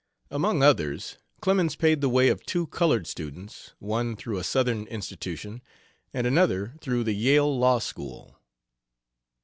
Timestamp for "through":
4.15-4.39, 6.81-7.03